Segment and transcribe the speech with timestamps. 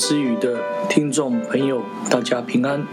[0.00, 0.56] 之语的
[0.88, 2.86] 听众朋友，大家平安。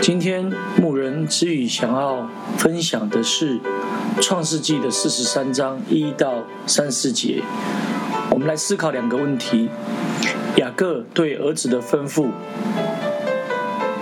[0.00, 0.48] 今天
[0.80, 3.58] 牧人之语想要分享的是
[4.20, 7.42] 创世纪的四十三章一到三四节。
[8.30, 9.70] 我们来思考两个问题：
[10.54, 12.28] 雅各对儿子的吩咐，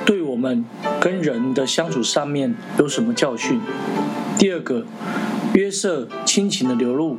[0.05, 0.66] 对我们
[1.01, 3.59] 跟人的相处上面有什么教训？
[4.38, 4.85] 第二个，
[5.55, 7.16] 约瑟亲情的流露。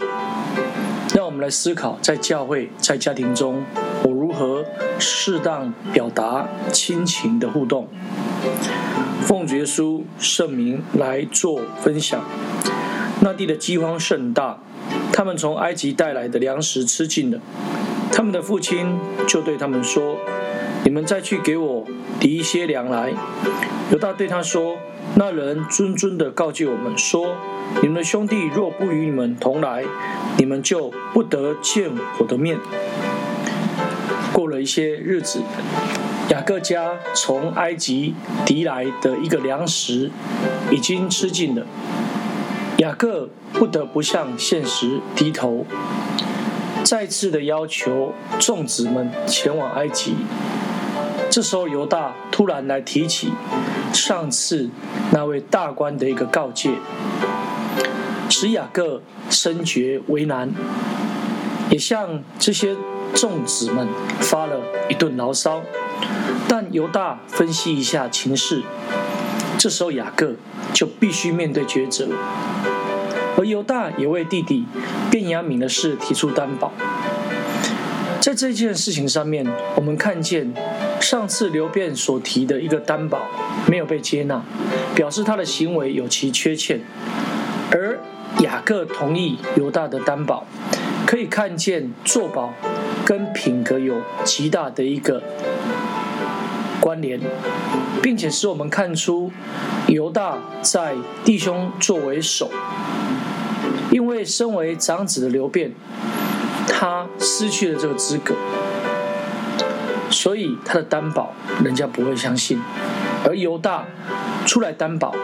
[1.20, 3.62] 让我们来思考，在教会、在家庭中，
[4.04, 4.64] 我如何
[5.00, 7.90] 适当表达亲情的互动。
[9.24, 12.24] 奉耶稣圣名来做分享。
[13.20, 14.60] 那地的饥荒甚大，
[15.12, 17.38] 他们从埃及带来的粮食吃尽了。
[18.12, 20.18] 他们的父亲就对他们说
[20.84, 21.86] ：“你们再去给我
[22.20, 23.14] 提一些粮来。”
[23.92, 24.78] 犹大对他说
[25.16, 27.36] ：“那人谆谆地告诫我们说。”
[27.84, 29.86] 你们的兄弟若不与你们同来，
[30.40, 32.58] 你们就不得见我的面。
[34.34, 35.44] 过了一些日子，
[36.32, 40.10] 雅各家从埃及提来的一个粮食
[40.72, 41.68] 已经吃尽了，
[42.78, 45.68] 雅各不得不向现实低头，
[46.84, 50.16] 再次的要求众子们前往埃及。
[51.30, 53.32] 这时候犹大突然来提起
[53.94, 54.70] 上次
[55.12, 56.72] 那位大官的一个告诫。
[58.30, 60.52] 使雅各深觉为难，
[61.70, 62.76] 也向这些
[63.14, 63.88] 众子们
[64.20, 65.62] 发了一顿牢骚。
[66.48, 68.64] 但犹大分析一下情势，
[69.58, 70.36] 这时候雅各
[70.74, 72.08] 就必须面对抉择。
[73.40, 74.66] 而犹大也为弟弟
[75.10, 76.74] 便雅悯的事提出担保。
[78.20, 80.54] 在这件事情上面，我们看见
[81.00, 83.22] 上次流便所提的一个担保
[83.66, 84.44] 没有被接纳，
[84.94, 86.82] 表示他的行为有其缺陷，
[87.72, 87.98] 而。
[88.42, 90.46] 雅各同意犹大的担保，
[91.06, 92.54] 可以看见作保
[93.04, 95.24] 跟品格有极大的一个
[96.80, 97.20] 关联，
[98.04, 99.32] 并且使我们看出
[99.88, 100.94] 犹大在
[101.26, 102.52] 弟兄作为首，
[103.92, 105.72] 因为身为长子的流便，
[106.68, 108.36] 他失去了这个资格，
[110.10, 111.34] 所以他的担保
[111.64, 112.60] 人家不会相信，
[113.26, 113.86] 而犹大
[114.46, 115.16] 出来担保。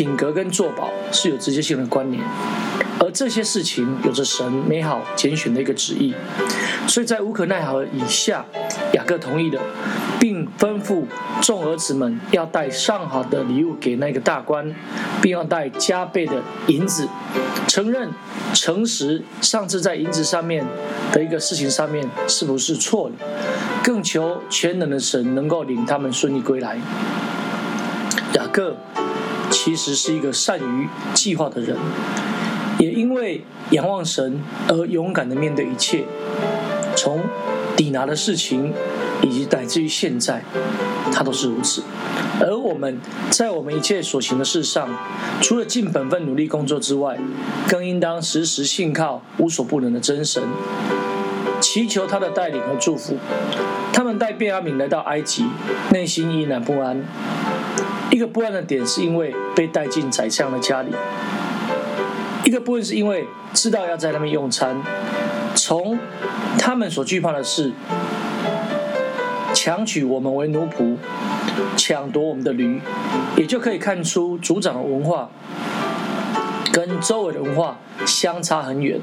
[0.00, 2.24] 品格跟作保是有直接性的关联，
[2.98, 6.14] 而这些事情有着神美好拣选的一个旨意，
[6.88, 8.46] 所以在无可奈何以下，
[8.94, 9.60] 雅各同意了，
[10.18, 11.04] 并吩咐
[11.42, 14.74] 众儿子们要带上好的礼物给那个大官，
[15.20, 17.06] 并要带加倍的银子，
[17.68, 18.08] 承认
[18.54, 20.64] 诚实上次在银子上面
[21.12, 23.14] 的一个事情上面是不是错了，
[23.84, 26.78] 更求全能的神能够领他们顺利归来。
[28.32, 28.74] 雅各。
[29.62, 31.76] 其实是一个善于计划的人，
[32.78, 36.04] 也因为仰望神而勇敢地面对一切，
[36.96, 37.20] 从
[37.76, 38.72] 底拿的事情，
[39.20, 40.42] 以及乃至于现在，
[41.12, 41.82] 他都是如此。
[42.40, 42.98] 而我们
[43.28, 44.88] 在我们一切所行的事上，
[45.42, 47.18] 除了尽本分努力工作之外，
[47.68, 50.42] 更应当时时信靠无所不能的真神，
[51.60, 53.18] 祈求他的带领和祝福。
[53.92, 55.44] 他们带便雅悯来到埃及，
[55.90, 57.04] 内心依然不安。
[58.10, 60.90] 一个不安的点是因为被带进宰相的家里，
[62.44, 64.82] 一个部分是因为知道要在那边用餐。
[65.54, 65.98] 从
[66.58, 67.72] 他们所惧怕的是
[69.52, 70.96] 强取我们为奴仆，
[71.76, 72.80] 抢夺我们的驴，
[73.36, 75.28] 也就可以看出族长的文化
[76.72, 79.00] 跟周围的文化相差很远。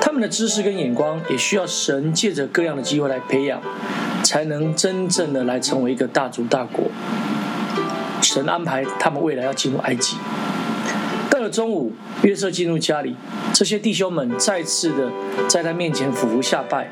[0.00, 3.60] 他们的知识跟眼光也需要神借着各样的机会来培养，
[4.22, 6.86] 才能真正的来成为一个大族大国。
[8.32, 10.16] 神安排他们未来要进入埃及。
[11.28, 11.92] 到了中午，
[12.22, 13.16] 约瑟进入家里，
[13.52, 15.10] 这些弟兄们再次的
[15.48, 16.90] 在他面前俯伏下拜，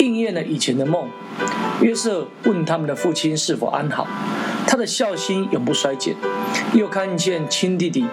[0.00, 1.08] 应验了以前的梦。
[1.80, 4.04] 约瑟问他们的父亲是否安好，
[4.66, 6.16] 他的孝心永不衰减。
[6.74, 8.04] 又看见亲弟弟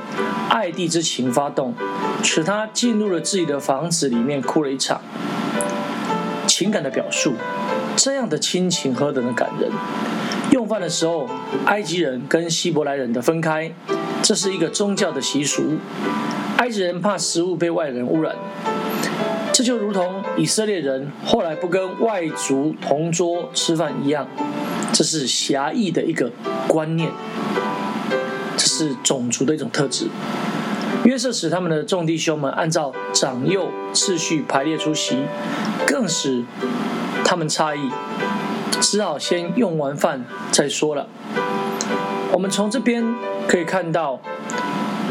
[0.50, 1.74] 爱弟之情发动，
[2.22, 5.02] 使他进入了自己的房子里面哭了一场。
[6.46, 7.34] 情感的表述，
[7.96, 9.72] 这样的亲情何等的感人！
[10.56, 11.28] 用饭的时候，
[11.66, 13.69] 埃及人跟希伯来人的分开，
[14.22, 15.80] 这是一个宗教的习俗。
[16.60, 18.34] 埃及人怕食物被外人污染，
[19.52, 24.30] 这就如同以色列人后来不跟外族同桌吃饭一样，
[24.94, 26.31] 这是狭义的一个
[26.69, 27.12] 观念，
[28.56, 30.07] 这是种族的一种特质。
[31.04, 35.18] 约瑟使他们的众弟兄们按照长幼次序排列出席，
[35.86, 36.46] 更使
[37.25, 37.90] 他们诧异。
[38.82, 41.08] 只好先用完饭再说了。
[42.32, 43.16] 我们从这边
[43.48, 44.20] 可以看到，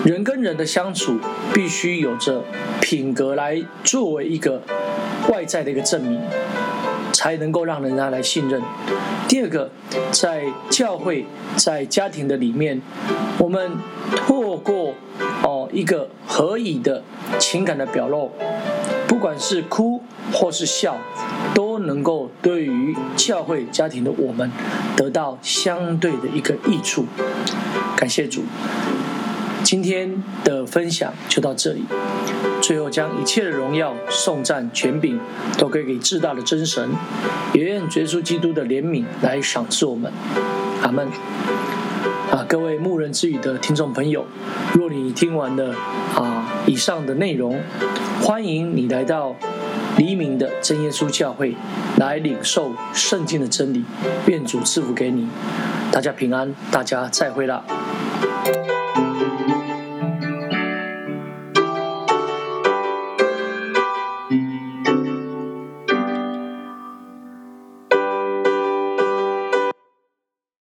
[0.04, 1.18] 人跟人的相处
[1.52, 2.42] 必须有着
[2.80, 4.62] 品格来作为一个
[5.28, 6.20] 外在的一个证明，
[7.12, 8.60] 才能够让人家来信任。
[9.26, 9.70] 第二个，
[10.10, 11.24] 在教会、
[11.56, 12.82] 在家庭的里面，
[13.38, 13.72] 我们
[14.26, 14.94] 透过
[15.42, 17.02] 哦一个合宜的
[17.38, 18.30] 情感的表露，
[19.14, 20.02] 不管是哭
[20.32, 20.96] 或是笑，
[21.54, 24.50] 都能够对于教会家庭的我们
[24.96, 27.06] 得到相对的一个益处。
[27.96, 28.42] 感谢主。
[29.62, 31.84] 今天的分享就到这里，
[32.60, 35.20] 最后将一切的荣耀、颂赞、权柄
[35.56, 36.90] 都归给至大的真神，
[37.52, 40.12] 也愿耶稣基督的怜悯来赏赐我们。
[40.82, 41.06] 阿门。
[42.32, 44.26] 啊，各位牧人之语的听众朋友，
[44.74, 45.72] 若你听完了
[46.16, 47.60] 啊以上的内容，
[48.22, 49.36] 欢迎你来到
[49.98, 51.54] 黎明的真耶稣教会
[51.98, 53.84] 来领受圣经的真理。
[54.26, 55.28] 愿主赐福给你，
[55.92, 57.62] 大家平安，大家再会啦。